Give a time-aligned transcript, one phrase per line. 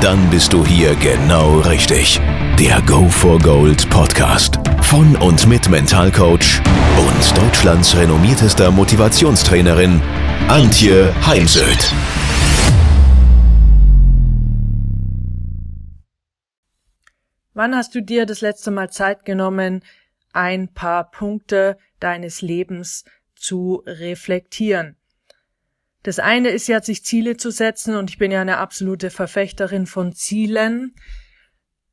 [0.00, 2.18] Dann bist du hier genau richtig.
[2.58, 6.62] Der Go for Gold Podcast von und mit Mentalcoach
[6.96, 10.00] und Deutschlands renommiertester Motivationstrainerin
[10.48, 11.92] Antje Heimsöth.
[17.52, 19.84] Wann hast du dir das letzte Mal Zeit genommen,
[20.32, 24.96] ein paar Punkte deines Lebens zu reflektieren?
[26.02, 29.86] Das eine ist ja, sich Ziele zu setzen, und ich bin ja eine absolute Verfechterin
[29.86, 30.94] von Zielen.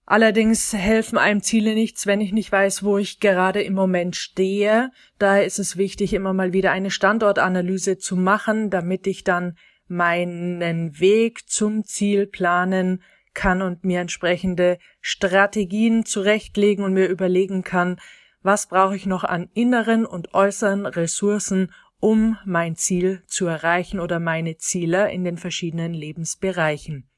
[0.05, 4.91] Allerdings helfen einem Ziele nichts, wenn ich nicht weiß, wo ich gerade im Moment stehe.
[5.19, 9.57] Daher ist es wichtig, immer mal wieder eine Standortanalyse zu machen, damit ich dann
[9.89, 17.99] meinen Weg zum Ziel planen kann und mir entsprechende Strategien zurechtlegen und mir überlegen kann,
[18.41, 24.19] was brauche ich noch an inneren und äußeren Ressourcen, um mein Ziel zu erreichen oder
[24.19, 27.09] meine Ziele in den verschiedenen Lebensbereichen.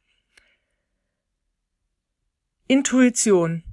[2.67, 3.63] Intuition.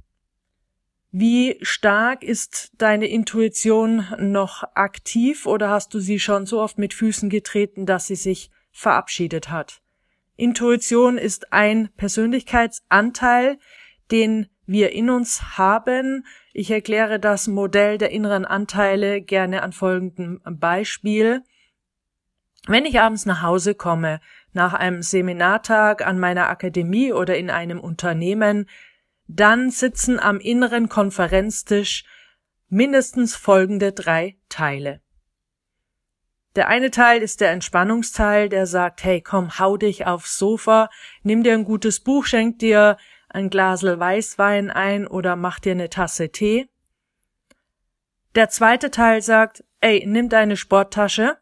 [1.12, 6.92] Wie stark ist deine Intuition noch aktiv oder hast du sie schon so oft mit
[6.92, 9.80] Füßen getreten, dass sie sich verabschiedet hat?
[10.36, 13.58] Intuition ist ein Persönlichkeitsanteil,
[14.10, 20.40] den wir in uns haben, ich erkläre das Modell der inneren Anteile gerne an folgendem
[20.44, 21.42] Beispiel.
[22.66, 24.20] Wenn ich abends nach Hause komme,
[24.52, 28.68] nach einem Seminartag an meiner Akademie oder in einem Unternehmen,
[29.28, 32.04] dann sitzen am inneren Konferenztisch
[32.68, 35.00] mindestens folgende drei Teile.
[36.56, 40.88] Der eine Teil ist der Entspannungsteil, der sagt, hey, komm, hau dich aufs Sofa,
[41.22, 42.96] nimm dir ein gutes Buch, schenk dir
[43.36, 46.68] ein Glasel Weißwein ein oder mach dir eine Tasse Tee.
[48.34, 51.36] Der zweite Teil sagt, ey, nimm deine Sporttasche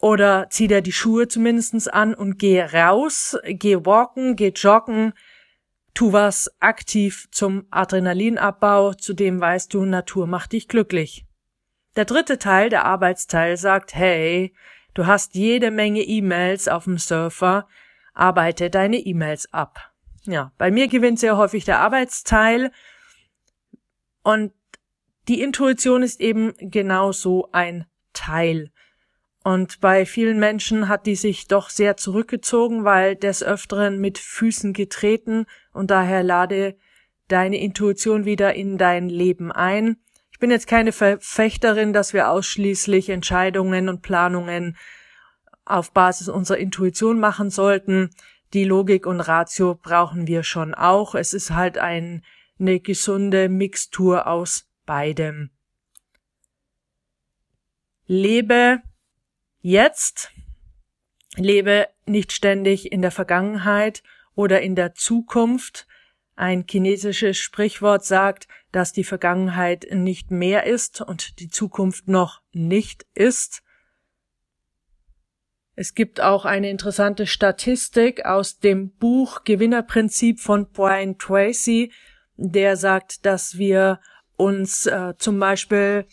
[0.00, 5.12] oder zieh dir die Schuhe zumindestens an und geh raus, geh walken, geh joggen,
[5.92, 11.26] tu was aktiv zum Adrenalinabbau, zu dem weißt du, Natur macht dich glücklich.
[11.96, 14.54] Der dritte Teil, der Arbeitsteil, sagt, hey,
[14.94, 17.68] du hast jede Menge E-Mails auf dem Surfer,
[18.14, 19.92] arbeite deine E-Mails ab.
[20.28, 22.70] Ja, bei mir gewinnt sehr häufig der Arbeitsteil
[24.22, 24.52] und
[25.26, 28.70] die Intuition ist eben genau so ein Teil.
[29.42, 34.74] Und bei vielen Menschen hat die sich doch sehr zurückgezogen, weil des Öfteren mit Füßen
[34.74, 36.76] getreten und daher lade
[37.28, 39.96] deine Intuition wieder in dein Leben ein.
[40.30, 44.76] Ich bin jetzt keine Verfechterin, dass wir ausschließlich Entscheidungen und Planungen
[45.64, 48.10] auf Basis unserer Intuition machen sollten
[48.54, 51.14] die Logik und Ratio brauchen wir schon auch.
[51.14, 52.24] Es ist halt ein,
[52.58, 55.50] eine gesunde Mixtur aus beidem.
[58.06, 58.80] Lebe
[59.60, 60.30] jetzt,
[61.36, 64.02] lebe nicht ständig in der Vergangenheit
[64.34, 65.86] oder in der Zukunft.
[66.34, 73.06] Ein chinesisches Sprichwort sagt, dass die Vergangenheit nicht mehr ist und die Zukunft noch nicht
[73.14, 73.62] ist.
[75.80, 81.92] Es gibt auch eine interessante Statistik aus dem Buch Gewinnerprinzip von Brian Tracy,
[82.36, 84.00] der sagt, dass wir
[84.36, 86.06] uns äh, zum Beispiel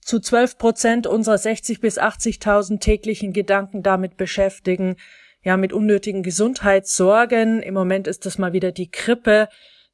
[0.00, 4.94] zu 12 Prozent unserer 60 bis 80.000 täglichen Gedanken damit beschäftigen,
[5.42, 7.60] ja, mit unnötigen Gesundheitssorgen.
[7.60, 9.48] Im Moment ist das mal wieder die Krippe.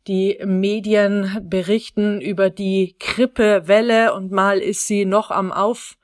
[0.06, 5.97] Die Medien berichten über die Grippewelle und mal ist sie noch am Auf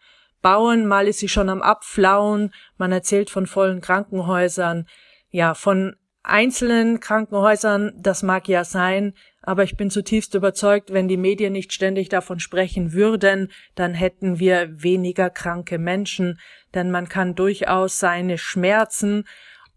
[0.44, 4.86] bauen, mal ist sie schon am Abflauen, man erzählt von vollen Krankenhäusern,
[5.30, 11.16] ja, von einzelnen Krankenhäusern, das mag ja sein, aber ich bin zutiefst überzeugt, wenn die
[11.16, 16.38] Medien nicht ständig davon sprechen würden, dann hätten wir weniger kranke Menschen,
[16.74, 19.24] denn man kann durchaus seine Schmerzen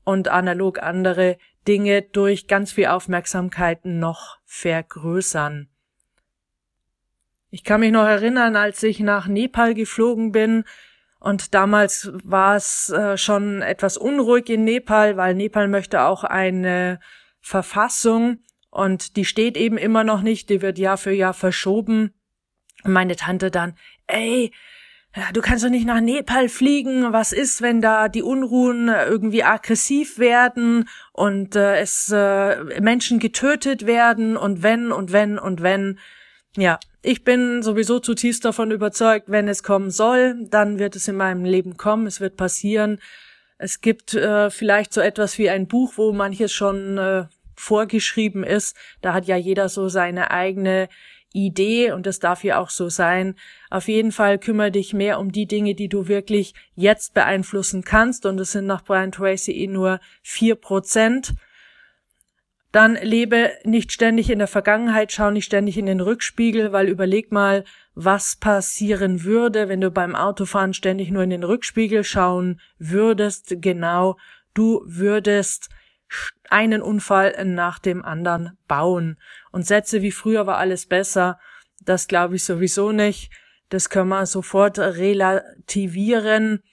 [0.04, 5.70] und analog andere Dinge durch ganz viel Aufmerksamkeit noch vergrößern.
[7.50, 10.64] Ich kann mich noch erinnern, als ich nach Nepal geflogen bin,
[11.20, 17.00] und damals war es äh, schon etwas unruhig in Nepal, weil Nepal möchte auch eine
[17.42, 18.40] Verfassung
[18.70, 22.14] und die steht eben immer noch nicht, die wird Jahr für Jahr verschoben.
[22.84, 24.52] Und meine Tante dann, ey,
[25.34, 27.12] du kannst doch nicht nach Nepal fliegen.
[27.12, 33.88] Was ist, wenn da die Unruhen irgendwie aggressiv werden und äh, es äh, Menschen getötet
[33.88, 35.98] werden und wenn und wenn und wenn.
[36.58, 41.16] Ja, ich bin sowieso zutiefst davon überzeugt, wenn es kommen soll, dann wird es in
[41.16, 43.00] meinem Leben kommen, es wird passieren.
[43.60, 47.26] Es gibt äh, vielleicht so etwas wie ein Buch, wo manches schon äh,
[47.56, 48.76] vorgeschrieben ist.
[49.02, 50.90] Da hat ja jeder so seine eigene
[51.32, 53.36] Idee und das darf ja auch so sein.
[53.70, 58.26] Auf jeden Fall kümmere dich mehr um die Dinge, die du wirklich jetzt beeinflussen kannst
[58.26, 61.36] und es sind nach Brian Tracy eh nur vier Prozent.
[62.72, 67.32] Dann lebe nicht ständig in der Vergangenheit, schau nicht ständig in den Rückspiegel, weil überleg
[67.32, 67.64] mal,
[67.96, 73.56] was passieren würde, wenn du beim Autofahren ständig nur in den Rückspiegel schauen würdest.
[73.62, 74.18] Genau,
[74.54, 75.70] du würdest
[76.50, 79.18] einen Unfall nach dem anderen bauen.
[79.52, 81.40] Und Sätze wie früher war alles besser,
[81.84, 83.32] das glaube ich sowieso nicht.
[83.70, 86.64] Das können wir sofort relativieren.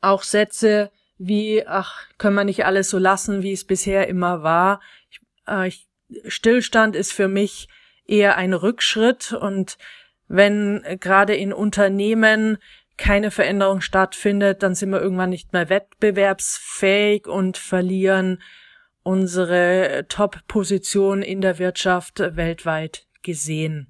[0.00, 0.90] Auch Sätze
[1.22, 4.80] wie, ach, können wir nicht alles so lassen, wie es bisher immer war.
[5.10, 5.86] Ich, äh, ich,
[6.26, 7.68] Stillstand ist für mich
[8.06, 9.76] eher ein Rückschritt und
[10.28, 12.56] wenn gerade in Unternehmen
[12.96, 18.42] keine Veränderung stattfindet, dann sind wir irgendwann nicht mehr wettbewerbsfähig und verlieren
[19.02, 23.88] unsere Top-Position in der Wirtschaft weltweit gesehen.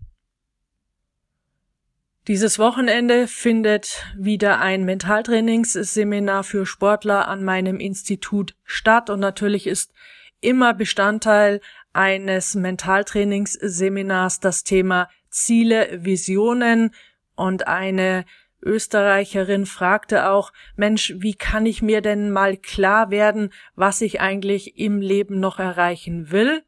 [2.30, 9.92] Dieses Wochenende findet wieder ein Mentaltrainingsseminar für Sportler an meinem Institut statt und natürlich ist
[10.40, 11.60] immer Bestandteil
[11.92, 16.94] eines Mentaltrainingsseminars das Thema Ziele, Visionen
[17.34, 18.24] und eine
[18.62, 24.78] Österreicherin fragte auch, Mensch, wie kann ich mir denn mal klar werden, was ich eigentlich
[24.78, 26.62] im Leben noch erreichen will?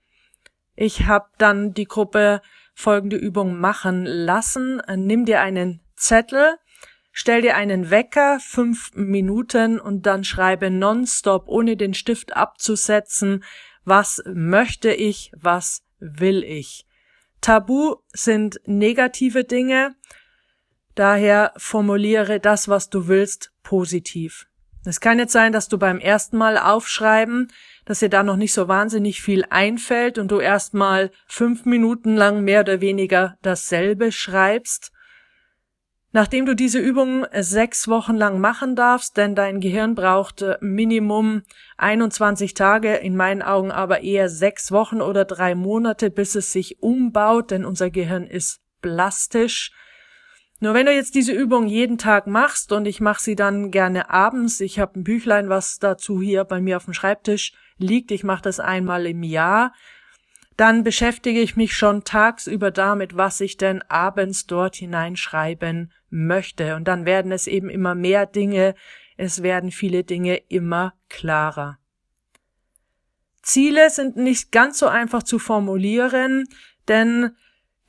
[0.74, 2.42] Ich habe dann die Gruppe
[2.74, 4.80] folgende Übung machen lassen.
[4.94, 6.56] Nimm dir einen Zettel,
[7.12, 13.44] stell dir einen Wecker, fünf Minuten und dann schreibe nonstop, ohne den Stift abzusetzen,
[13.84, 16.86] was möchte ich, was will ich.
[17.40, 19.96] Tabu sind negative Dinge,
[20.94, 24.46] Daher formuliere das, was du willst, positiv.
[24.84, 27.50] Es kann jetzt sein, dass du beim ersten Mal aufschreiben,
[27.84, 32.42] dass dir da noch nicht so wahnsinnig viel einfällt und du erstmal fünf Minuten lang
[32.42, 34.92] mehr oder weniger dasselbe schreibst.
[36.14, 41.42] Nachdem du diese Übung sechs Wochen lang machen darfst, denn dein Gehirn braucht äh, Minimum
[41.78, 46.82] 21 Tage, in meinen Augen aber eher sechs Wochen oder drei Monate, bis es sich
[46.82, 49.72] umbaut, denn unser Gehirn ist plastisch.
[50.62, 54.10] Nur wenn du jetzt diese Übung jeden Tag machst und ich mache sie dann gerne
[54.10, 58.22] abends, ich habe ein Büchlein, was dazu hier bei mir auf dem Schreibtisch liegt, ich
[58.22, 59.74] mache das einmal im Jahr,
[60.56, 66.76] dann beschäftige ich mich schon tagsüber damit, was ich denn abends dort hineinschreiben möchte.
[66.76, 68.76] Und dann werden es eben immer mehr Dinge,
[69.16, 71.78] es werden viele Dinge immer klarer.
[73.42, 76.46] Ziele sind nicht ganz so einfach zu formulieren,
[76.86, 77.32] denn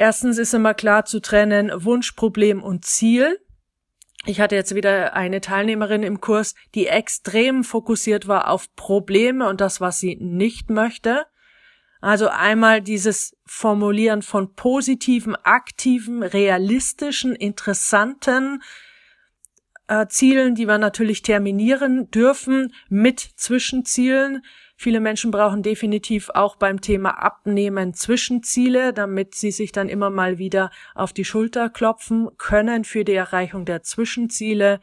[0.04, 3.40] Erstens ist immer klar zu trennen Wunsch, Problem und Ziel.
[4.26, 9.62] Ich hatte jetzt wieder eine Teilnehmerin im Kurs, die extrem fokussiert war auf Probleme und
[9.62, 11.26] das, was sie nicht möchte.
[12.02, 18.62] Also einmal dieses Formulieren von positiven, aktiven, realistischen, interessanten
[19.88, 24.44] äh, Zielen, die wir natürlich terminieren dürfen mit Zwischenzielen,
[24.84, 30.40] Viele Menschen brauchen definitiv auch beim Thema Abnehmen Zwischenziele, damit sie sich dann immer mal
[30.40, 34.82] wieder auf die Schulter klopfen können für die Erreichung der Zwischenziele.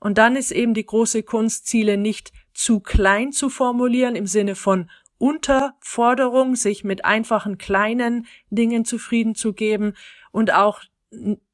[0.00, 4.54] Und dann ist eben die große Kunst, Ziele nicht zu klein zu formulieren im Sinne
[4.54, 9.92] von Unterforderung, sich mit einfachen kleinen Dingen zufrieden zu geben
[10.32, 10.80] und auch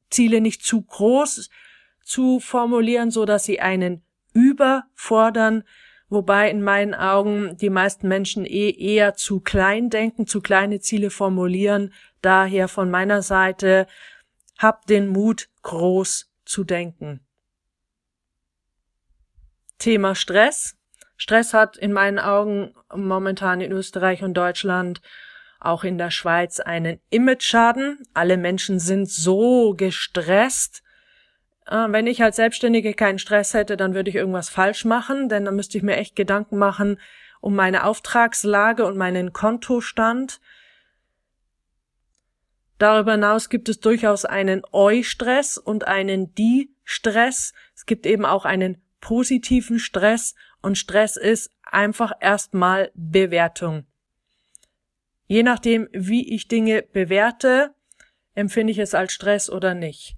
[0.09, 1.49] Ziele nicht zu groß
[2.05, 5.65] zu formulieren, so dass sie einen überfordern,
[6.11, 11.09] wobei in meinen Augen die meisten Menschen eh eher zu klein denken, zu kleine Ziele
[11.09, 11.93] formulieren.
[12.21, 13.87] Daher von meiner Seite,
[14.59, 17.21] hab den Mut, groß zu denken.
[19.79, 20.75] Thema Stress.
[21.17, 25.01] Stress hat in meinen Augen momentan in Österreich und Deutschland
[25.59, 27.99] auch in der Schweiz einen Image-Schaden.
[28.13, 30.83] Alle Menschen sind so gestresst,
[31.71, 35.55] wenn ich als Selbstständige keinen Stress hätte, dann würde ich irgendwas falsch machen, denn dann
[35.55, 36.97] müsste ich mir echt Gedanken machen
[37.41, 40.39] um meine Auftragslage und meinen Kontostand.
[42.77, 47.53] Darüber hinaus gibt es durchaus einen Eu-Stress und einen Die-Stress.
[47.75, 53.85] Es gibt eben auch einen positiven Stress und Stress ist einfach erstmal Bewertung.
[55.27, 57.73] Je nachdem, wie ich Dinge bewerte,
[58.35, 60.15] empfinde ich es als Stress oder nicht.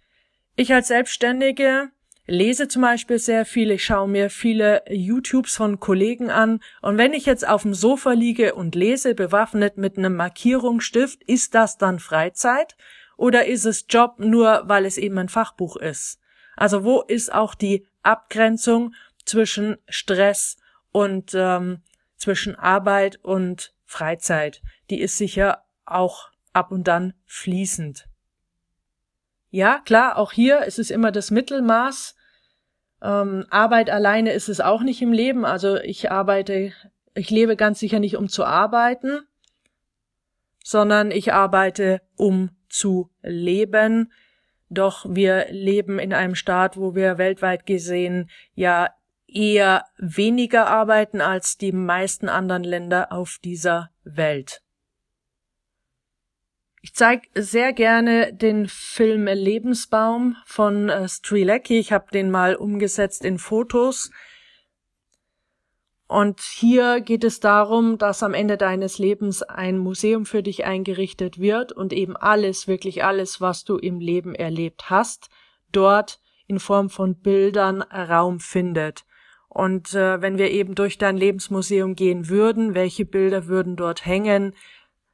[0.56, 1.90] Ich als Selbstständige
[2.28, 7.14] lese zum Beispiel sehr viel, ich schaue mir viele YouTubes von Kollegen an und wenn
[7.14, 11.98] ich jetzt auf dem Sofa liege und lese, bewaffnet mit einem Markierungsstift, ist das dann
[11.98, 12.78] Freizeit
[13.18, 16.20] oder ist es Job nur, weil es eben ein Fachbuch ist?
[16.56, 18.94] Also wo ist auch die Abgrenzung
[19.26, 20.58] zwischen Stress
[20.92, 21.82] und ähm,
[22.16, 24.62] zwischen Arbeit und Freizeit?
[24.92, 28.08] Die ist sicher auch ab und dann fließend.
[29.54, 32.16] Ja, klar, auch hier ist es immer das Mittelmaß.
[33.04, 35.46] Ähm, Arbeit alleine ist es auch nicht im Leben.
[35.46, 36.74] Also ich arbeite,
[37.14, 39.20] ich lebe ganz sicher nicht, um zu arbeiten,
[40.64, 44.12] sondern ich arbeite, um zu leben.
[44.70, 48.90] Doch wir leben in einem Staat, wo wir weltweit gesehen ja
[49.28, 54.63] eher weniger arbeiten als die meisten anderen Länder auf dieser Welt.
[56.86, 61.80] Ich zeige sehr gerne den Film Lebensbaum von äh, Strilecki.
[61.80, 64.12] Ich habe den mal umgesetzt in Fotos.
[66.08, 71.40] Und hier geht es darum, dass am Ende deines Lebens ein Museum für dich eingerichtet
[71.40, 75.30] wird und eben alles, wirklich alles, was du im Leben erlebt hast,
[75.72, 79.06] dort in Form von Bildern Raum findet.
[79.48, 84.54] Und äh, wenn wir eben durch dein Lebensmuseum gehen würden, welche Bilder würden dort hängen?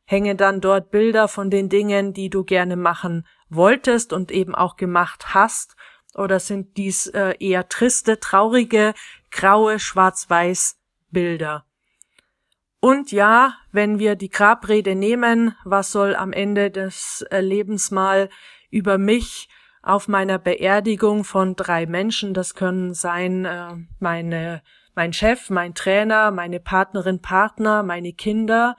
[0.09, 4.75] Hängen dann dort Bilder von den Dingen, die du gerne machen wolltest und eben auch
[4.75, 5.75] gemacht hast,
[6.15, 8.95] oder sind dies äh, eher triste, traurige,
[9.29, 10.79] graue, schwarz-weiß
[11.11, 11.65] Bilder?
[12.79, 18.29] Und ja, wenn wir die Grabrede nehmen, was soll am Ende des äh, Lebens mal
[18.71, 19.47] über mich
[19.83, 24.63] auf meiner Beerdigung von drei Menschen, das können sein äh, meine
[24.95, 28.75] mein Chef, mein Trainer, meine Partnerin, Partner, meine Kinder,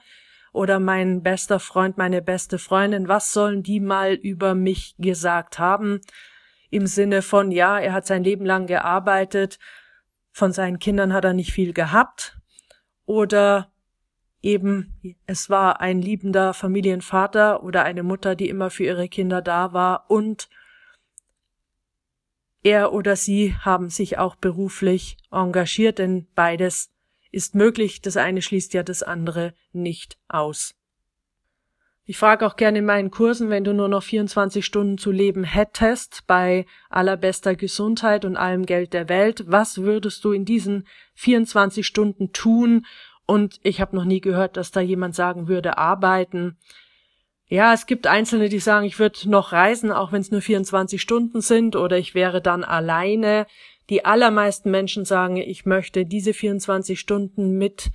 [0.53, 6.01] oder mein bester Freund, meine beste Freundin, was sollen die mal über mich gesagt haben?
[6.71, 9.59] Im Sinne von, ja, er hat sein Leben lang gearbeitet,
[10.33, 12.39] von seinen Kindern hat er nicht viel gehabt,
[13.05, 13.73] oder
[14.43, 19.73] eben es war ein liebender Familienvater oder eine Mutter, die immer für ihre Kinder da
[19.73, 20.49] war und
[22.63, 26.93] er oder sie haben sich auch beruflich engagiert, denn beides
[27.31, 30.75] ist möglich, das eine schließt ja das andere nicht aus.
[32.11, 35.45] Ich frage auch gerne in meinen Kursen, wenn du nur noch 24 Stunden zu leben
[35.45, 41.87] hättest, bei allerbester Gesundheit und allem Geld der Welt, was würdest du in diesen 24
[41.87, 42.85] Stunden tun?
[43.27, 46.59] Und ich habe noch nie gehört, dass da jemand sagen würde, arbeiten.
[47.47, 51.01] Ja, es gibt Einzelne, die sagen, ich würde noch reisen, auch wenn es nur 24
[51.01, 53.47] Stunden sind, oder ich wäre dann alleine.
[53.91, 57.91] Die allermeisten Menschen sagen, ich möchte diese 24 Stunden mit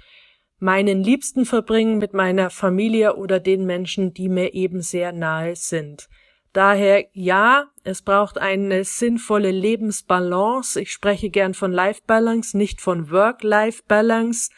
[0.59, 6.09] meinen Liebsten verbringen, mit meiner Familie oder den Menschen, die mir eben sehr nahe sind.
[6.51, 10.79] Daher ja, es braucht eine sinnvolle Lebensbalance.
[10.81, 14.51] Ich spreche gern von Life Balance, nicht von Work-Life Balance,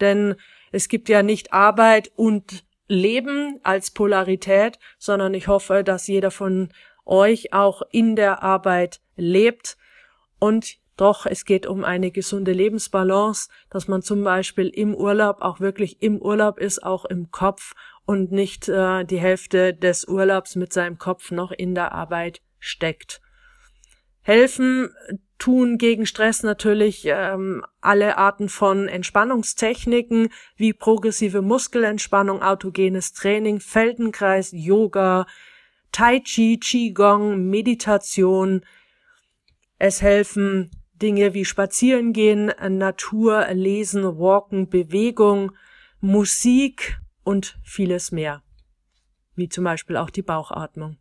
[0.00, 0.36] denn
[0.72, 6.70] es gibt ja nicht Arbeit und Leben als Polarität, sondern ich hoffe, dass jeder von
[7.04, 9.76] euch auch in der Arbeit lebt
[10.38, 15.60] und doch es geht um eine gesunde Lebensbalance, dass man zum Beispiel im Urlaub auch
[15.60, 17.72] wirklich im Urlaub ist, auch im Kopf
[18.06, 23.20] und nicht äh, die Hälfte des Urlaubs mit seinem Kopf noch in der Arbeit steckt.
[24.22, 24.90] Helfen
[25.38, 34.52] tun gegen Stress natürlich ähm, alle Arten von Entspannungstechniken wie progressive Muskelentspannung, autogenes Training, Feldenkreis,
[34.52, 35.26] Yoga,
[35.92, 38.64] Tai Chi, Qigong, Meditation.
[39.78, 40.70] Es helfen
[41.00, 45.52] Dinge wie Spazierengehen, Natur, Lesen, Walken, Bewegung,
[46.00, 48.42] Musik und vieles mehr,
[49.34, 50.98] wie zum Beispiel auch die Bauchatmung.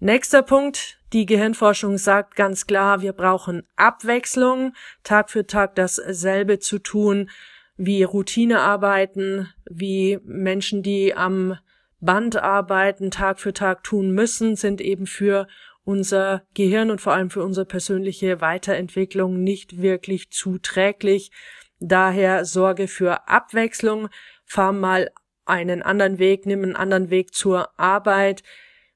[0.00, 1.00] Nächster Punkt.
[1.14, 7.30] Die Gehirnforschung sagt ganz klar, wir brauchen Abwechslung, Tag für Tag dasselbe zu tun,
[7.76, 11.56] wie Routinearbeiten, wie Menschen, die am
[12.00, 15.46] Band arbeiten, Tag für Tag tun müssen, sind eben für
[15.84, 21.30] unser Gehirn und vor allem für unsere persönliche Weiterentwicklung nicht wirklich zuträglich.
[21.78, 24.08] Daher sorge für Abwechslung,
[24.44, 25.10] fahr mal
[25.44, 28.42] einen anderen Weg, nimm einen anderen Weg zur Arbeit,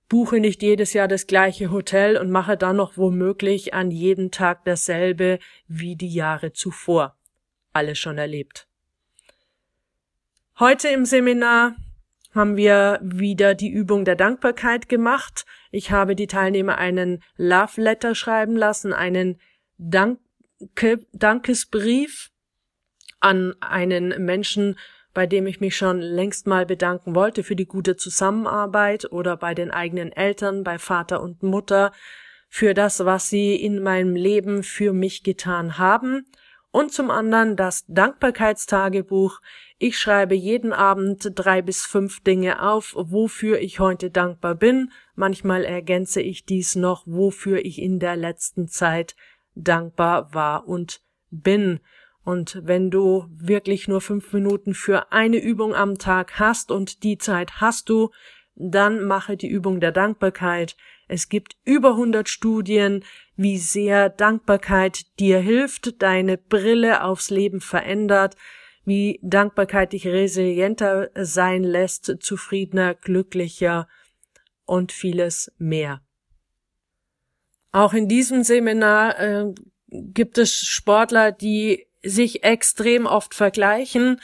[0.08, 4.64] buche nicht jedes Jahr das gleiche Hotel und mache dann noch womöglich an jedem Tag
[4.64, 7.16] dasselbe wie die Jahre zuvor.
[7.74, 8.66] Alles schon erlebt.
[10.58, 11.76] Heute im Seminar
[12.34, 15.46] haben wir wieder die Übung der Dankbarkeit gemacht.
[15.70, 19.40] Ich habe die Teilnehmer einen Love Letter schreiben lassen, einen
[19.78, 20.18] Danke,
[21.12, 22.30] Dankesbrief
[23.20, 24.78] an einen Menschen,
[25.14, 29.54] bei dem ich mich schon längst mal bedanken wollte für die gute Zusammenarbeit oder bei
[29.54, 31.92] den eigenen Eltern, bei Vater und Mutter,
[32.48, 36.24] für das, was sie in meinem Leben für mich getan haben
[36.78, 39.40] und zum anderen das Dankbarkeitstagebuch.
[39.78, 44.92] Ich schreibe jeden Abend drei bis fünf Dinge auf, wofür ich heute dankbar bin.
[45.16, 49.16] Manchmal ergänze ich dies noch, wofür ich in der letzten Zeit
[49.56, 51.80] dankbar war und bin.
[52.22, 57.18] Und wenn du wirklich nur fünf Minuten für eine Übung am Tag hast und die
[57.18, 58.10] Zeit hast du,
[58.54, 60.76] dann mache die Übung der Dankbarkeit.
[61.08, 68.36] Es gibt über 100 Studien, wie sehr Dankbarkeit dir hilft, deine Brille aufs Leben verändert,
[68.84, 73.88] wie Dankbarkeit dich resilienter sein lässt, zufriedener, glücklicher
[74.64, 76.02] und vieles mehr.
[77.72, 79.54] Auch in diesem Seminar äh,
[79.88, 84.20] gibt es Sportler, die sich extrem oft vergleichen,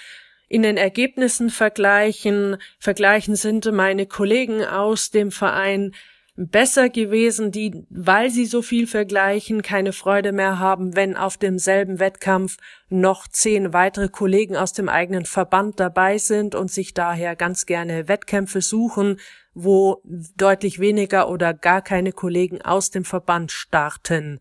[0.48, 5.94] in den Ergebnissen vergleichen, vergleichen sind meine Kollegen aus dem Verein
[6.36, 12.00] besser gewesen, die, weil sie so viel vergleichen, keine Freude mehr haben, wenn auf demselben
[12.00, 12.56] Wettkampf
[12.88, 18.08] noch zehn weitere Kollegen aus dem eigenen Verband dabei sind und sich daher ganz gerne
[18.08, 19.20] Wettkämpfe suchen,
[19.54, 20.02] wo
[20.36, 24.40] deutlich weniger oder gar keine Kollegen aus dem Verband starten.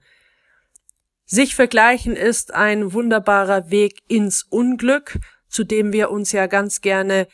[1.25, 7.27] Sich vergleichen ist ein wunderbarer Weg ins Unglück, zu dem wir uns ja ganz gerne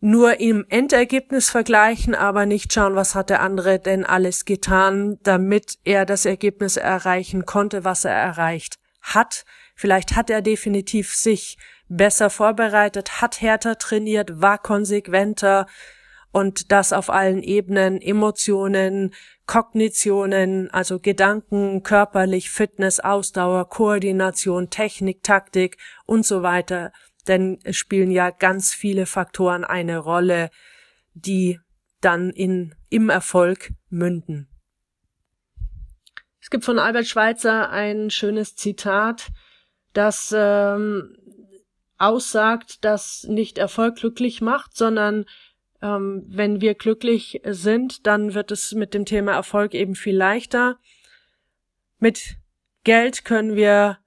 [0.00, 5.78] nur im Endergebnis vergleichen, aber nicht schauen, was hat der andere denn alles getan, damit
[5.84, 9.44] er das Ergebnis erreichen konnte, was er erreicht hat.
[9.74, 15.66] Vielleicht hat er definitiv sich besser vorbereitet, hat härter trainiert, war konsequenter
[16.30, 19.14] und das auf allen Ebenen, Emotionen,
[19.46, 26.92] Kognitionen, also Gedanken, körperlich, Fitness, Ausdauer, Koordination, Technik, Taktik und so weiter
[27.28, 30.50] denn es spielen ja ganz viele Faktoren eine Rolle,
[31.14, 31.60] die
[32.00, 34.48] dann in, im Erfolg münden.
[36.40, 39.28] Es gibt von Albert Schweitzer ein schönes Zitat,
[39.92, 41.16] das ähm,
[41.98, 45.26] aussagt, dass nicht Erfolg glücklich macht, sondern
[45.82, 50.78] ähm, wenn wir glücklich sind, dann wird es mit dem Thema Erfolg eben viel leichter.
[51.98, 52.36] Mit
[52.84, 53.98] Geld können wir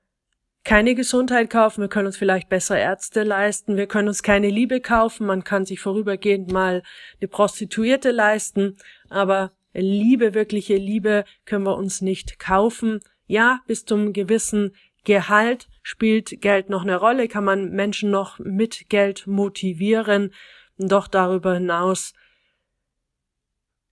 [0.63, 4.79] keine Gesundheit kaufen, wir können uns vielleicht bessere Ärzte leisten, wir können uns keine Liebe
[4.79, 6.83] kaufen, man kann sich vorübergehend mal
[7.19, 8.77] eine Prostituierte leisten,
[9.09, 12.99] aber Liebe, wirkliche Liebe können wir uns nicht kaufen.
[13.25, 18.89] Ja, bis zum gewissen Gehalt spielt Geld noch eine Rolle, kann man Menschen noch mit
[18.89, 20.33] Geld motivieren,
[20.77, 22.13] doch darüber hinaus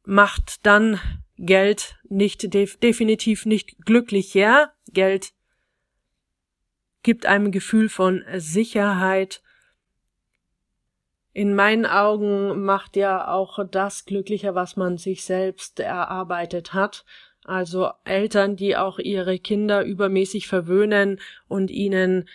[0.03, 0.99] macht dann
[1.37, 4.73] Geld nicht definitiv nicht glücklicher.
[4.91, 5.31] Geld
[7.03, 9.41] gibt einem ein Gefühl von Sicherheit.
[11.33, 17.05] In meinen Augen macht ja auch das glücklicher, was man sich selbst erarbeitet hat.
[17.45, 22.27] Also Eltern, die auch ihre Kinder übermäßig verwöhnen und ihnen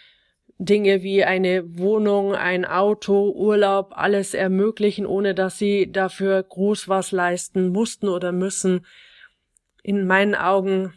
[0.59, 7.13] Dinge wie eine Wohnung, ein Auto, Urlaub, alles ermöglichen, ohne dass sie dafür groß was
[7.13, 8.87] leisten mussten oder müssen.
[9.83, 10.95] In meinen Augen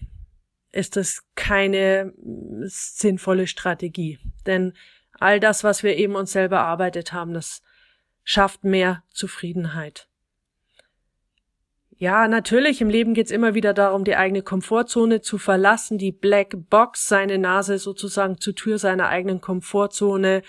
[0.71, 2.13] ist es keine
[2.63, 4.19] sinnvolle Strategie.
[4.45, 4.73] Denn
[5.19, 7.61] all das, was wir eben uns selber erarbeitet haben, das
[8.23, 10.07] schafft mehr Zufriedenheit.
[11.99, 16.55] Ja, natürlich, im Leben geht's immer wieder darum, die eigene Komfortzone zu verlassen, die Black
[16.69, 20.43] Box, seine Nase sozusagen zur Tür seiner eigenen Komfortzone,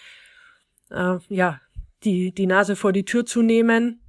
[0.90, 1.60] äh, ja,
[2.04, 4.02] die, die Nase vor die Tür zu nehmen.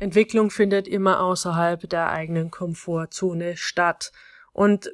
[0.00, 4.10] Entwicklung findet immer außerhalb der eigenen Komfortzone statt.
[4.56, 4.90] Und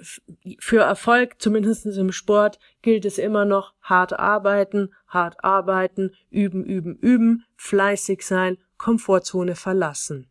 [0.58, 6.96] für Erfolg, zumindest im Sport, gilt es immer noch hart arbeiten, hart arbeiten, üben, üben,
[6.96, 10.28] üben, fleißig sein, Komfortzone verlassen.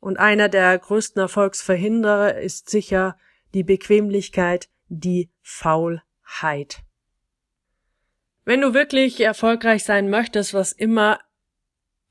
[0.00, 3.18] Und einer der größten Erfolgsverhinderer ist sicher
[3.52, 6.82] die Bequemlichkeit, die Faulheit.
[8.46, 11.18] Wenn du wirklich erfolgreich sein möchtest, was immer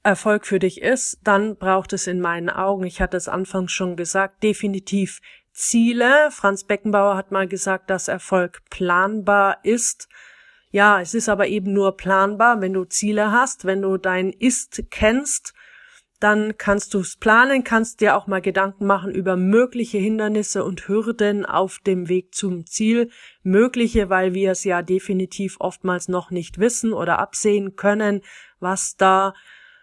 [0.04, 3.96] Erfolg für dich ist, dann braucht es in meinen Augen, ich hatte es anfangs schon
[3.96, 5.22] gesagt, definitiv
[5.54, 6.30] Ziele.
[6.32, 10.08] Franz Beckenbauer hat mal gesagt, dass Erfolg planbar ist.
[10.72, 14.84] Ja, es ist aber eben nur planbar, wenn du Ziele hast, wenn du dein Ist
[14.90, 15.54] kennst,
[16.22, 20.88] dann kannst du es planen, kannst dir auch mal Gedanken machen über mögliche Hindernisse und
[20.88, 23.10] Hürden auf dem Weg zum Ziel.
[23.42, 28.22] Mögliche, weil wir es ja definitiv oftmals noch nicht wissen oder absehen können,
[28.60, 29.34] was da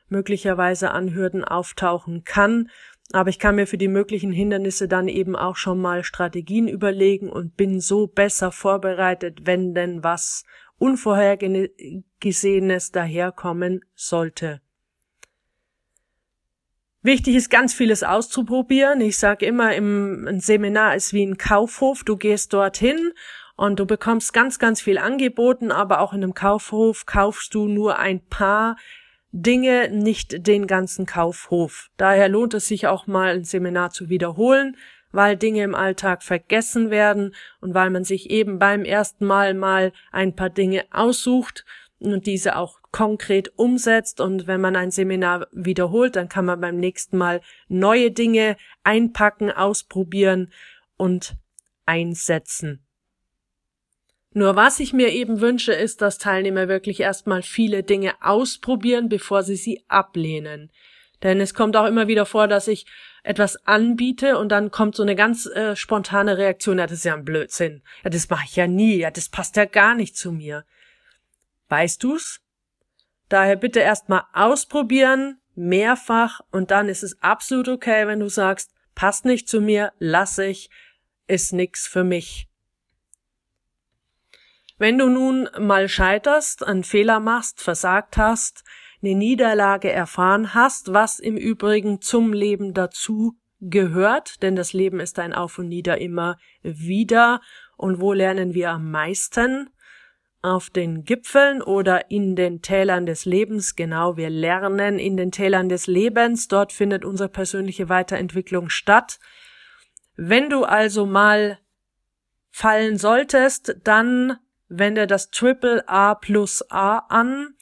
[0.09, 2.71] möglicherweise an Hürden auftauchen kann.
[3.13, 7.31] Aber ich kann mir für die möglichen Hindernisse dann eben auch schon mal Strategien überlegen
[7.31, 10.45] und bin so besser vorbereitet, wenn denn was
[10.77, 14.61] Unvorhergesehenes daherkommen sollte.
[17.03, 19.01] Wichtig ist ganz vieles auszuprobieren.
[19.01, 22.05] Ich sage immer, im, ein Seminar ist wie ein Kaufhof.
[22.05, 23.15] Du gehst dorthin
[23.57, 27.99] und du bekommst ganz, ganz viel angeboten, aber auch in einem Kaufhof kaufst du nur
[27.99, 28.77] ein paar
[29.33, 31.91] Dinge, nicht den ganzen Kaufhof.
[31.97, 34.77] Daher lohnt es sich auch mal ein Seminar zu wiederholen,
[35.13, 39.93] weil Dinge im Alltag vergessen werden und weil man sich eben beim ersten Mal mal
[40.13, 41.65] ein paar Dinge aussucht
[41.99, 46.77] und diese auch konkret umsetzt und wenn man ein Seminar wiederholt, dann kann man beim
[46.77, 50.53] nächsten Mal neue Dinge einpacken, ausprobieren
[50.97, 51.37] und
[51.87, 52.88] einsetzen.
[54.35, 59.43] Nur was ich mir eben wünsche, ist, dass Teilnehmer wirklich erstmal viele Dinge ausprobieren, bevor
[59.43, 60.71] sie sie ablehnen.
[61.23, 62.87] Denn es kommt auch immer wieder vor, dass ich
[63.25, 67.15] etwas anbiete und dann kommt so eine ganz äh, spontane Reaktion, ja, das ist ja
[67.15, 67.83] ein Blödsinn.
[68.05, 70.65] Ja, das mache ich ja nie, ja, das passt ja gar nicht zu mir.
[71.69, 72.41] Weißt du's?
[73.29, 79.25] Daher bitte erstmal ausprobieren, mehrfach, und dann ist es absolut okay, wenn du sagst, passt
[79.25, 80.71] nicht zu mir, lass ich,
[81.27, 82.49] ist nix für mich.
[84.79, 88.65] Wenn du nun mal scheiterst, einen Fehler machst, versagt hast,
[89.03, 95.19] eine Niederlage erfahren hast, was im Übrigen zum Leben dazu gehört, denn das Leben ist
[95.19, 97.41] ein Auf und Nieder immer wieder.
[97.77, 99.71] Und wo lernen wir am meisten?
[100.41, 103.75] auf den Gipfeln oder in den Tälern des Lebens.
[103.75, 106.49] Genau, wir lernen in den Tälern des Lebens.
[106.49, 109.19] Dort findet unsere persönliche Weiterentwicklung statt.
[110.17, 111.59] Wenn du also mal
[112.51, 117.55] fallen solltest, dann wende das Triple A plus A an.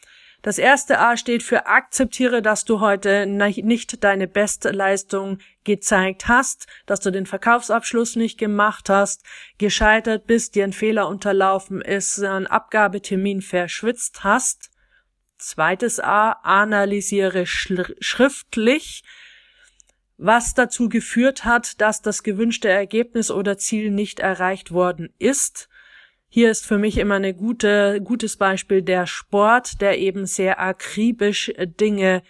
[0.43, 7.01] Das erste A steht für akzeptiere, dass du heute nicht deine Bestleistung gezeigt hast, dass
[7.01, 9.25] du den Verkaufsabschluss nicht gemacht hast,
[9.59, 14.71] gescheitert bist, dir ein Fehler unterlaufen ist, einen Abgabetermin verschwitzt hast.
[15.37, 19.03] Zweites A, analysiere schriftlich,
[20.17, 25.69] was dazu geführt hat, dass das gewünschte Ergebnis oder Ziel nicht erreicht worden ist.
[26.29, 31.53] Hier ist für mich immer eine gute, gutes Beispiel der Sport, der eben sehr akribisch
[31.81, 32.23] Dinge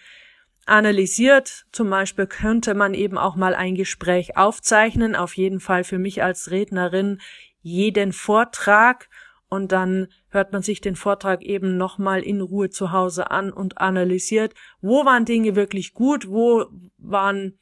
[0.67, 1.67] analysiert.
[1.73, 6.23] Zum Beispiel könnte man eben auch mal ein Gespräch aufzeichnen, auf jeden Fall für mich
[6.23, 7.21] als Rednerin
[7.63, 9.09] jeden Vortrag
[9.49, 13.79] und dann hört man sich den Vortrag eben nochmal in Ruhe zu Hause an und
[13.79, 16.67] analysiert, wo waren Dinge wirklich gut, wo
[16.99, 17.59] waren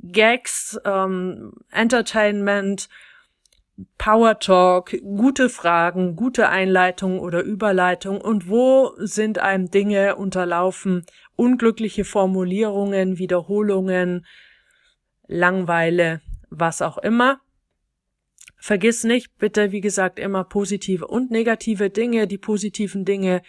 [0.00, 2.88] Gags, ähm, Entertainment,
[3.96, 11.04] Power Talk, gute Fragen, gute Einleitung oder Überleitung und wo sind einem Dinge unterlaufen,
[11.36, 14.26] unglückliche Formulierungen, Wiederholungen,
[15.28, 17.40] Langweile, was auch immer.
[18.56, 22.26] Vergiss nicht, bitte, wie gesagt, immer positive und negative Dinge.
[22.26, 23.42] Die positiven Dinge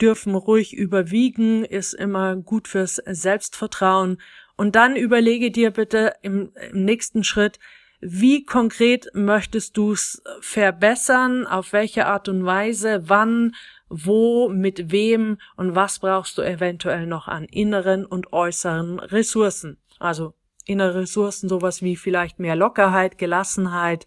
[0.00, 4.20] dürfen ruhig überwiegen, ist immer gut fürs Selbstvertrauen.
[4.56, 7.60] Und dann überlege dir bitte im, im nächsten Schritt,
[8.00, 11.46] wie konkret möchtest du es verbessern?
[11.46, 13.08] Auf welche Art und Weise?
[13.08, 13.54] Wann?
[13.88, 14.48] Wo?
[14.48, 15.38] Mit wem?
[15.56, 19.78] Und was brauchst du eventuell noch an inneren und äußeren Ressourcen?
[19.98, 20.34] Also
[20.64, 24.06] innere Ressourcen, sowas wie vielleicht mehr Lockerheit, Gelassenheit,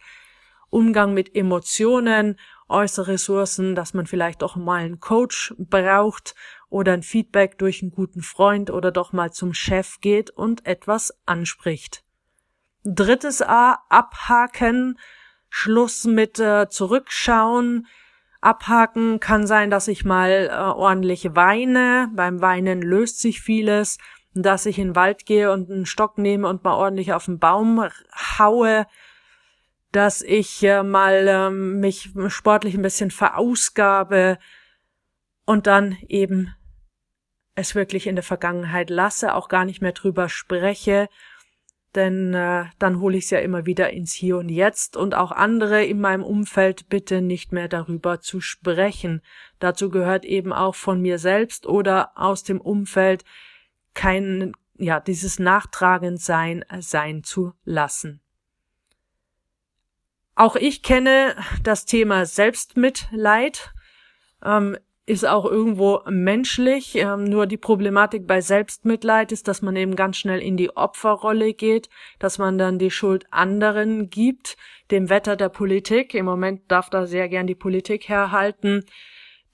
[0.70, 6.34] Umgang mit Emotionen, äußere Ressourcen, dass man vielleicht auch mal einen Coach braucht
[6.70, 11.14] oder ein Feedback durch einen guten Freund oder doch mal zum Chef geht und etwas
[11.26, 12.06] anspricht.
[12.84, 14.98] Drittes A, abhaken,
[15.50, 17.88] Schluss mit äh, zurückschauen.
[18.40, 22.10] Abhaken kann sein, dass ich mal äh, ordentlich weine.
[22.16, 23.98] Beim Weinen löst sich vieles.
[24.34, 27.38] Dass ich in den Wald gehe und einen Stock nehme und mal ordentlich auf den
[27.38, 27.88] Baum
[28.40, 28.88] haue.
[29.92, 34.40] Dass ich äh, mal äh, mich sportlich ein bisschen verausgabe
[35.46, 36.56] und dann eben
[37.54, 41.10] es wirklich in der Vergangenheit lasse, auch gar nicht mehr drüber spreche
[41.96, 45.32] denn äh, dann hole ich es ja immer wieder ins Hier und Jetzt und auch
[45.32, 49.22] andere in meinem Umfeld bitte nicht mehr darüber zu sprechen.
[49.60, 53.24] Dazu gehört eben auch von mir selbst oder aus dem Umfeld
[53.94, 58.22] kein, ja, dieses nachtragend sein, äh, sein zu lassen.
[60.36, 63.74] Auch ich kenne das Thema Selbstmitleid.
[64.44, 66.96] Ähm, ist auch irgendwo menschlich.
[66.96, 71.54] Ähm, nur die Problematik bei Selbstmitleid ist, dass man eben ganz schnell in die Opferrolle
[71.54, 74.58] geht, dass man dann die Schuld anderen gibt,
[74.92, 76.14] dem Wetter der Politik.
[76.14, 78.86] Im Moment darf da sehr gern die Politik herhalten.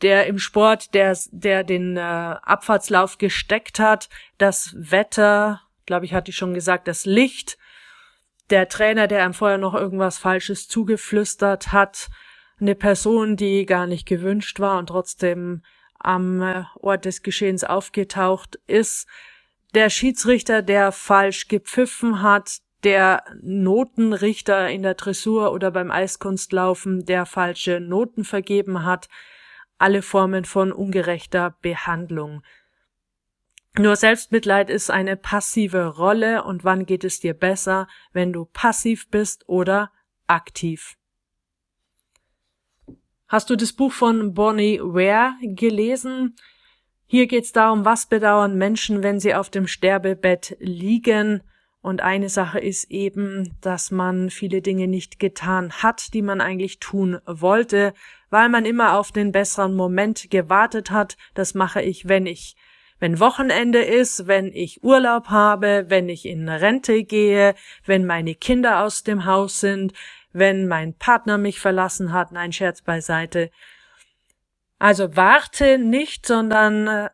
[0.02, 6.30] Der im Sport, der, der den äh, Abfahrtslauf gesteckt hat, das Wetter, glaube ich, hatte
[6.30, 7.58] ich schon gesagt, das Licht,
[8.52, 12.10] der Trainer, der einem vorher noch irgendwas Falsches zugeflüstert hat,
[12.60, 15.62] eine Person, die gar nicht gewünscht war und trotzdem
[16.00, 19.08] am äh, Ort des Geschehens aufgetaucht ist,
[19.74, 27.26] der Schiedsrichter, der falsch gepfiffen hat, der Notenrichter in der Dressur oder beim Eiskunstlaufen, der
[27.26, 29.10] falsche Noten vergeben hat,
[29.78, 32.44] alle Formen von ungerechter Behandlung.
[33.78, 39.10] Nur Selbstmitleid ist eine passive Rolle und wann geht es dir besser, wenn du passiv
[39.10, 39.92] bist oder
[40.26, 40.98] aktiv?
[43.30, 46.38] Hast du das Buch von Bonnie Ware gelesen?
[47.08, 51.44] Hier geht's darum, was bedauern Menschen, wenn sie auf dem Sterbebett liegen.
[51.82, 56.80] Und eine Sache ist eben, dass man viele Dinge nicht getan hat, die man eigentlich
[56.80, 57.94] tun wollte,
[58.30, 61.18] weil man immer auf den besseren Moment gewartet hat.
[61.34, 62.56] Das mache ich, wenn ich
[63.00, 67.54] wenn Wochenende ist, wenn ich Urlaub habe, wenn ich in Rente gehe,
[67.86, 69.94] wenn meine Kinder aus dem Haus sind,
[70.34, 73.50] wenn mein Partner mich verlassen hat, nein, Scherz beiseite.
[74.80, 77.10] Also warte nicht, sondern äh,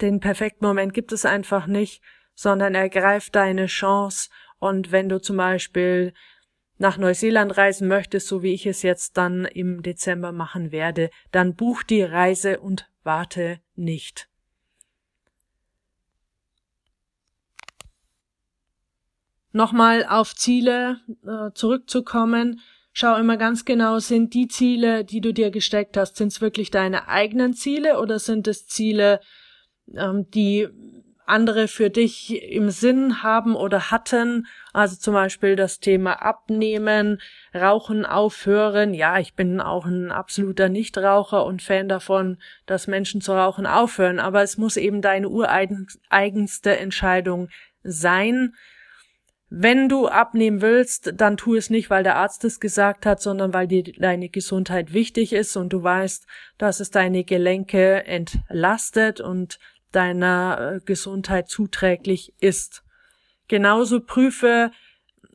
[0.00, 2.02] den perfekten Moment gibt es einfach nicht,
[2.34, 6.12] sondern ergreif deine Chance und wenn du zum Beispiel
[6.78, 11.54] nach Neuseeland reisen möchtest, so wie ich es jetzt dann im Dezember machen werde, dann
[11.54, 14.28] buch die Reise und warte nicht.
[19.56, 22.60] Nochmal auf Ziele äh, zurückzukommen,
[22.92, 26.70] schau immer ganz genau, sind die Ziele, die du dir gesteckt hast, sind es wirklich
[26.70, 29.20] deine eigenen Ziele oder sind es Ziele,
[29.94, 30.68] ähm, die
[31.26, 37.20] andere für dich im Sinn haben oder hatten, also zum Beispiel das Thema Abnehmen,
[37.52, 38.94] Rauchen aufhören.
[38.94, 44.20] Ja, ich bin auch ein absoluter Nichtraucher und Fan davon, dass Menschen zu rauchen aufhören,
[44.20, 47.48] aber es muss eben deine ureigenste Entscheidung
[47.82, 48.54] sein.
[49.48, 53.54] Wenn du abnehmen willst, dann tu es nicht, weil der Arzt es gesagt hat, sondern
[53.54, 56.26] weil dir deine Gesundheit wichtig ist und du weißt,
[56.58, 59.60] dass es deine Gelenke entlastet und
[59.92, 62.82] deiner äh, Gesundheit zuträglich ist.
[63.46, 64.72] Genauso prüfe,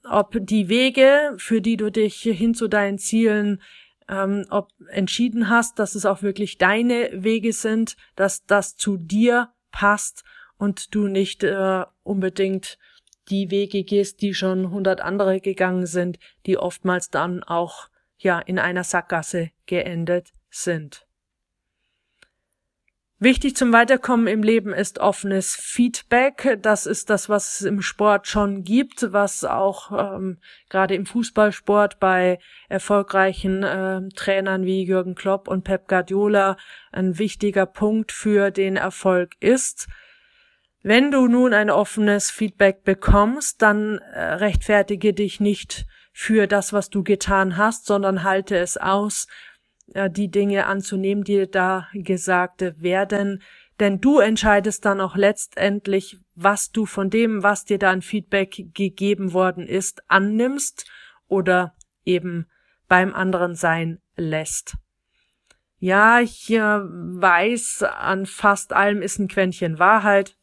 [0.04, 3.62] ob die Wege, für die du dich hin zu deinen Zielen
[4.12, 9.50] ähm, ob entschieden hast, dass es auch wirklich deine Wege sind, dass das zu dir
[9.72, 10.24] passt
[10.58, 12.78] und du nicht äh, unbedingt
[13.32, 18.60] die Wege gehst, die schon hundert andere gegangen sind, die oftmals dann auch ja in
[18.60, 21.08] einer Sackgasse geendet sind.
[23.24, 26.58] Wichtig zum Weiterkommen im Leben ist offenes Feedback.
[26.64, 30.40] Das ist das, was es im Sport schon gibt, was auch ähm,
[30.70, 36.58] gerade im Fußballsport bei erfolgreichen äh, Trainern wie Jürgen Klopp und Pep Guardiola
[36.92, 39.88] ein wichtiger Punkt für den Erfolg ist.
[40.84, 46.90] Wenn du nun ein offenes Feedback bekommst, dann äh, rechtfertige dich nicht für das, was
[46.90, 49.28] du getan hast, sondern halte es aus,
[49.94, 53.42] äh, die Dinge anzunehmen, die da gesagt werden,
[53.80, 58.74] denn du entscheidest dann auch letztendlich, was du von dem, was dir da ein Feedback
[58.74, 60.90] gegeben worden ist, annimmst
[61.28, 61.74] oder
[62.06, 62.48] eben
[62.88, 64.76] beim anderen sein lässt.
[65.80, 70.38] Ja, ich äh, weiß, an fast allem ist ein Quäntchen Wahrheit.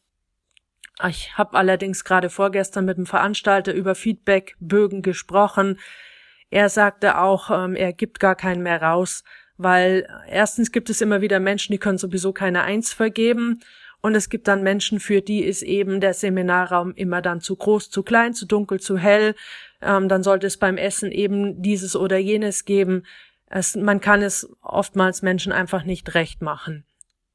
[1.07, 5.79] Ich habe allerdings gerade vorgestern mit dem Veranstalter über Feedbackbögen gesprochen.
[6.49, 9.23] Er sagte auch, ähm, er gibt gar keinen mehr raus,
[9.57, 13.61] weil erstens gibt es immer wieder Menschen, die können sowieso keine Eins vergeben.
[14.01, 17.89] Und es gibt dann Menschen, für die ist eben der Seminarraum immer dann zu groß,
[17.89, 19.35] zu klein, zu dunkel, zu hell.
[19.81, 23.03] Ähm, dann sollte es beim Essen eben dieses oder jenes geben.
[23.47, 26.85] Es, man kann es oftmals Menschen einfach nicht recht machen.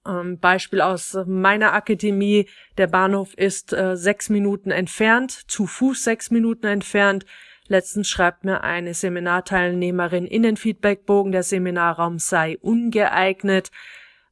[0.06, 2.46] Ähm, Beispiel aus meiner Akademie.
[2.76, 7.24] Der Bahnhof ist äh, sechs Minuten entfernt, zu Fuß sechs Minuten entfernt.
[7.66, 13.70] Letztens schreibt mir eine Seminarteilnehmerin in den Feedbackbogen, der Seminarraum sei ungeeignet,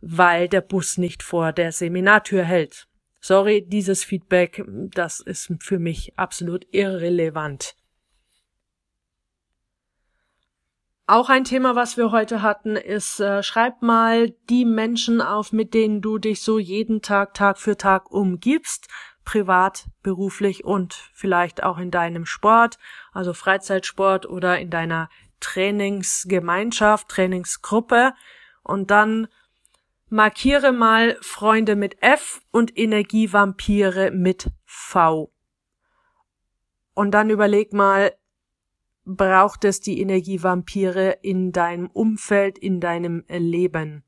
[0.02, 2.88] weil der Bus nicht vor der Seminartür hält.
[3.20, 7.76] Sorry, dieses Feedback, das ist für mich absolut irrelevant.
[11.06, 15.74] Auch ein Thema, was wir heute hatten, ist, äh, schreib mal die Menschen auf, mit
[15.74, 18.86] denen du dich so jeden Tag, Tag für Tag umgibst,
[19.24, 22.78] privat, beruflich und vielleicht auch in deinem Sport,
[23.12, 25.08] also Freizeitsport oder in deiner
[25.40, 28.14] Trainingsgemeinschaft, Trainingsgruppe
[28.62, 29.26] und dann
[30.08, 35.32] markiere mal Freunde mit F und Energievampire mit V.
[36.94, 38.12] Und dann überleg mal,
[39.04, 44.04] braucht es die Energievampire in deinem Umfeld, in deinem Leben.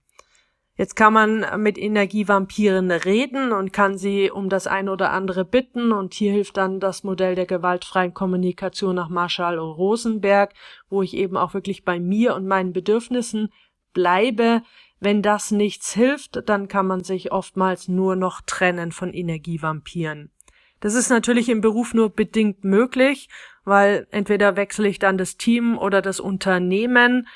[0.76, 5.92] Jetzt kann man mit Energievampiren reden und kann sie um das ein oder andere bitten
[5.92, 10.52] und hier hilft dann das Modell der gewaltfreien Kommunikation nach Marshall Rosenberg,
[10.88, 13.52] wo ich eben auch wirklich bei mir und meinen Bedürfnissen
[13.92, 14.62] bleibe.
[14.98, 20.32] Wenn das nichts hilft, dann kann man sich oftmals nur noch trennen von Energievampiren.
[20.80, 23.28] Das ist natürlich im Beruf nur bedingt möglich,
[23.64, 27.26] weil entweder wechsle ich dann das Team oder das Unternehmen,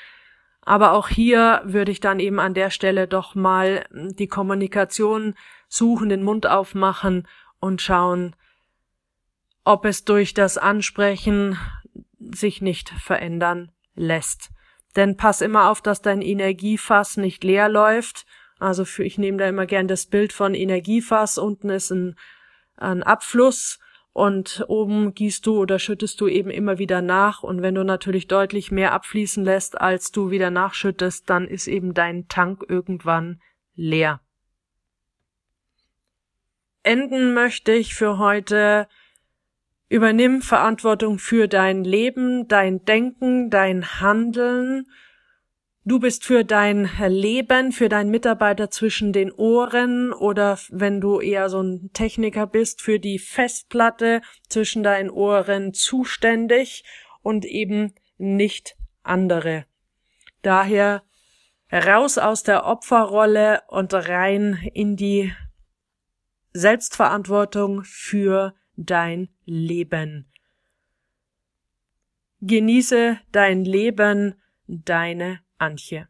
[0.61, 5.33] aber auch hier würde ich dann eben an der Stelle doch mal die Kommunikation
[5.67, 7.27] suchen, den Mund aufmachen
[7.59, 8.35] und schauen,
[9.63, 11.57] ob es durch das Ansprechen
[12.19, 14.51] sich nicht verändern lässt.
[14.95, 18.25] Denn pass immer auf, dass dein Energiefass nicht leer läuft.
[18.59, 21.37] Also für, ich nehme da immer gern das Bild von Energiefass.
[21.37, 22.15] Unten ist ein,
[22.77, 23.79] ein Abfluss
[24.13, 27.43] und oben gießt du oder schüttest du eben immer wieder nach.
[27.43, 31.93] Und wenn du natürlich deutlich mehr abfließen lässt, als du wieder nachschüttest, dann ist eben
[31.93, 33.41] dein Tank irgendwann
[33.75, 34.21] leer.
[36.83, 38.87] Enden möchte ich für heute
[39.89, 44.85] Übernimm Verantwortung für dein Leben, dein Denken, dein Handeln.
[45.85, 51.49] Du bist für dein Leben, für deinen Mitarbeiter zwischen den Ohren oder wenn du eher
[51.49, 56.83] so ein Techniker bist, für die Festplatte zwischen deinen Ohren zuständig
[57.21, 59.65] und eben nicht andere.
[60.41, 61.03] Daher
[61.71, 65.33] raus aus der Opferrolle und rein in die
[66.51, 70.31] Selbstverantwortung für dein Leben.
[72.41, 74.35] Genieße dein Leben,
[74.67, 76.07] deine Antje.